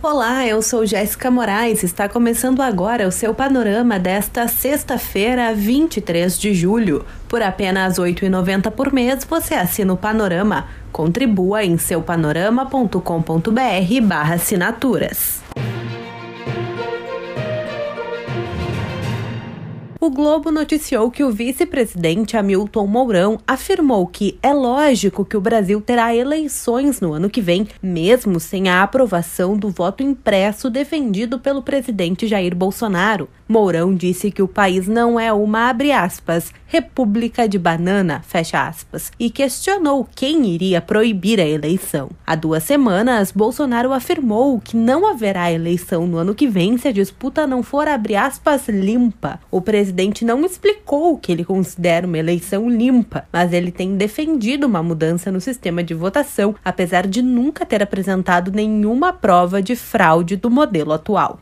[0.00, 1.82] Olá, eu sou Jéssica Moraes.
[1.82, 7.04] Está começando agora o seu panorama desta sexta-feira, 23 de julho.
[7.28, 10.68] Por apenas R$ 8,90 por mês, você assina o Panorama.
[10.92, 15.42] Contribua em seupanorama.com.br/barra assinaturas.
[20.00, 25.80] O Globo noticiou que o vice-presidente Hamilton Mourão afirmou que é lógico que o Brasil
[25.80, 31.64] terá eleições no ano que vem, mesmo sem a aprovação do voto impresso defendido pelo
[31.64, 33.28] presidente Jair Bolsonaro.
[33.48, 40.06] Mourão disse que o país não é uma, aspas, república de banana, aspas, e questionou
[40.14, 42.10] quem iria proibir a eleição.
[42.26, 46.92] Há duas semanas, Bolsonaro afirmou que não haverá eleição no ano que vem se a
[46.92, 49.40] disputa não for, aspas, limpa.
[49.50, 54.82] O presidente não explicou que ele considera uma eleição limpa, mas ele tem defendido uma
[54.82, 60.50] mudança no sistema de votação, apesar de nunca ter apresentado nenhuma prova de fraude do
[60.50, 61.40] modelo atual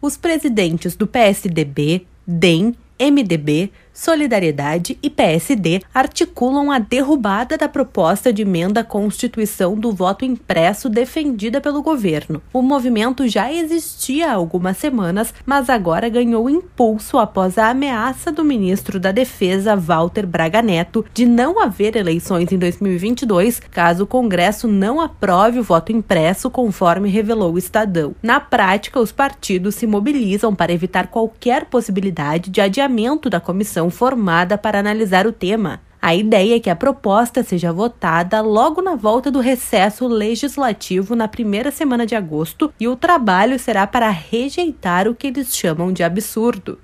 [0.00, 8.42] os presidentes do PSDB, DEM, MDB, Solidariedade e PSD articulam a derrubada da proposta de
[8.42, 12.42] emenda à Constituição do voto impresso defendida pelo governo.
[12.52, 18.44] O movimento já existia há algumas semanas, mas agora ganhou impulso após a ameaça do
[18.44, 24.68] ministro da Defesa, Walter Braga Neto, de não haver eleições em 2022 caso o Congresso
[24.68, 28.14] não aprove o voto impresso, conforme revelou o Estadão.
[28.22, 33.40] Na prática, os partidos se mobilizam para evitar qualquer possibilidade de adiamento da
[33.86, 35.80] comissão formada para analisar o tema.
[36.00, 41.26] A ideia é que a proposta seja votada logo na volta do recesso legislativo na
[41.26, 46.04] primeira semana de agosto e o trabalho será para rejeitar o que eles chamam de
[46.04, 46.78] absurdo.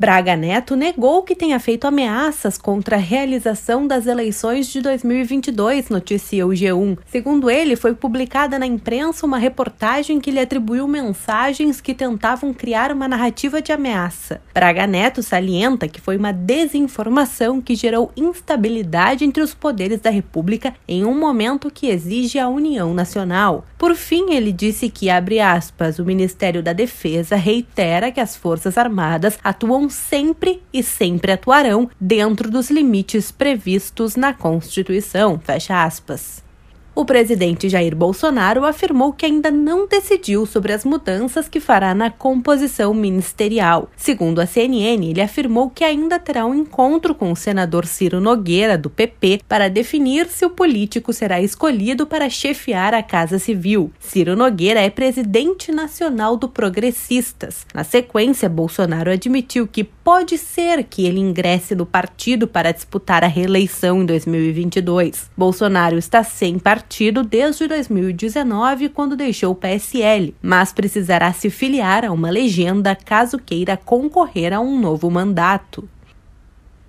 [0.00, 6.46] Braga Neto negou que tenha feito ameaças contra a realização das eleições de 2022, noticia
[6.46, 6.96] o G1.
[7.04, 12.92] Segundo ele, foi publicada na imprensa uma reportagem que lhe atribuiu mensagens que tentavam criar
[12.92, 14.40] uma narrativa de ameaça.
[14.54, 20.72] Braga Neto salienta que foi uma desinformação que gerou instabilidade entre os poderes da República
[20.88, 23.66] em um momento que exige a união nacional.
[23.76, 28.78] Por fim, ele disse que, abre aspas, o Ministério da Defesa reitera que as Forças
[28.78, 35.38] Armadas atuam sempre e sempre atuarão dentro dos limites previstos na Constituição.
[35.38, 36.49] Fecha aspas.
[36.92, 42.10] O presidente Jair Bolsonaro afirmou que ainda não decidiu sobre as mudanças que fará na
[42.10, 43.88] composição ministerial.
[43.96, 48.76] Segundo a CNN, ele afirmou que ainda terá um encontro com o senador Ciro Nogueira,
[48.76, 53.92] do PP, para definir se o político será escolhido para chefiar a Casa Civil.
[54.00, 57.66] Ciro Nogueira é presidente nacional do Progressistas.
[57.72, 63.28] Na sequência, Bolsonaro admitiu que pode ser que ele ingresse no partido para disputar a
[63.28, 65.30] reeleição em 2022.
[65.36, 72.06] Bolsonaro está sem partido partido desde 2019, quando deixou o PSL, mas precisará se filiar
[72.06, 75.86] a uma legenda caso queira concorrer a um novo mandato.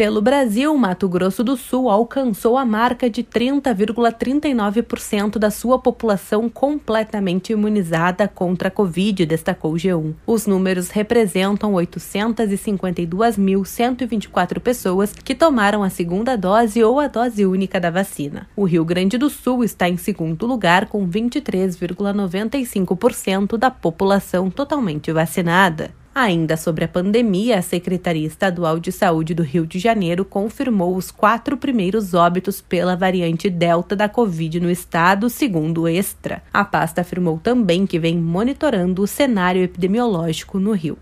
[0.00, 7.52] Pelo Brasil, Mato Grosso do Sul alcançou a marca de 30,39% da sua população completamente
[7.52, 10.14] imunizada contra a Covid, destacou o G1.
[10.26, 17.90] Os números representam 852.124 pessoas que tomaram a segunda dose ou a dose única da
[17.90, 18.48] vacina.
[18.56, 25.99] O Rio Grande do Sul está em segundo lugar com 23,95% da população totalmente vacinada.
[26.20, 31.10] Ainda sobre a pandemia, a Secretaria Estadual de Saúde do Rio de Janeiro confirmou os
[31.10, 36.42] quatro primeiros óbitos pela variante Delta da Covid no estado, segundo o Extra.
[36.52, 40.98] A pasta afirmou também que vem monitorando o cenário epidemiológico no Rio.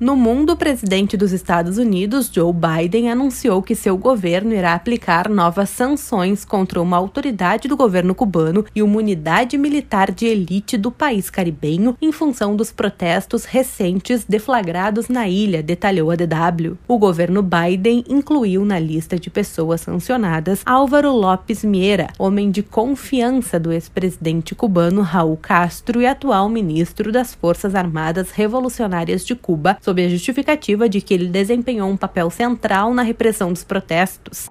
[0.00, 5.28] No mundo, o presidente dos Estados Unidos, Joe Biden, anunciou que seu governo irá aplicar
[5.28, 10.90] novas sanções contra uma autoridade do governo cubano e uma unidade militar de elite do
[10.90, 16.78] país caribenho em função dos protestos recentes deflagrados na ilha, detalhou a DW.
[16.88, 23.60] O governo Biden incluiu na lista de pessoas sancionadas Álvaro Lopes Mieira, homem de confiança
[23.60, 30.04] do ex-presidente cubano Raul Castro e atual ministro das Forças Armadas Revolucionárias de Cuba, sob
[30.04, 34.48] a justificativa de que ele desempenhou um papel central na repressão dos protestos.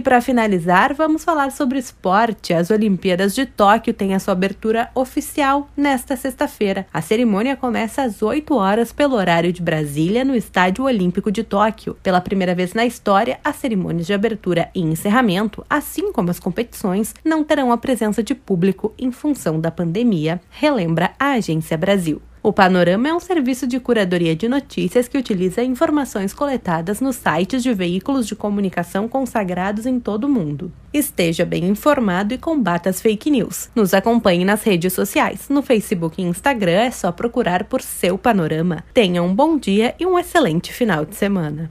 [0.00, 2.54] E para finalizar, vamos falar sobre esporte.
[2.54, 6.86] As Olimpíadas de Tóquio têm a sua abertura oficial nesta sexta-feira.
[6.90, 11.98] A cerimônia começa às 8 horas pelo horário de Brasília, no Estádio Olímpico de Tóquio.
[12.02, 17.14] Pela primeira vez na história, as cerimônias de abertura e encerramento, assim como as competições,
[17.22, 22.22] não terão a presença de público em função da pandemia, relembra a Agência Brasil.
[22.42, 27.62] O Panorama é um serviço de curadoria de notícias que utiliza informações coletadas nos sites
[27.62, 30.72] de veículos de comunicação consagrados em todo o mundo.
[30.90, 33.68] Esteja bem informado e combata as fake news.
[33.74, 35.50] Nos acompanhe nas redes sociais.
[35.50, 38.84] No Facebook e Instagram é só procurar por seu Panorama.
[38.94, 41.68] Tenha um bom dia e um excelente final de semana.